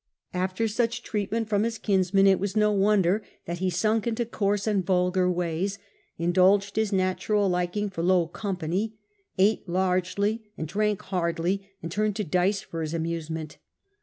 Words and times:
After 0.33 0.67
such 0.67 1.03
treatment 1.03 1.47
from 1.47 1.61
his 1.61 1.77
kinsmen 1.77 2.25
it 2.25 2.39
was 2.39 2.57
no 2.57 2.71
wonder 2.71 3.17
in 3.17 3.19
coarse 3.21 3.25
^ 3.29 3.45
that 3.45 3.57
he 3.59 3.69
sunk 3.69 4.07
into 4.07 4.25
coarse 4.25 4.65
and 4.65 4.83
vulgar 4.83 5.29
ways, 5.31 5.77
in' 6.17 6.31
dulged 6.33 6.75
his 6.75 6.91
natural 6.91 7.47
liking 7.47 7.87
for 7.87 8.01
low 8.01 8.25
company, 8.25 8.95
ate 9.37 9.69
largely 9.69 10.51
and 10.57 10.67
drank 10.67 11.03
hardly, 11.03 11.69
and 11.83 11.91
turned 11.91 12.15
to 12.15 12.23
dice 12.23 12.61
for 12.61 12.81
his 12.81 12.95
amusement. 12.95 13.59